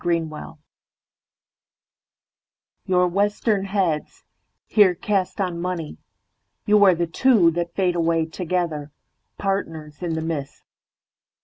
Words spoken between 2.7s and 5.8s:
YOUR western heads here cast on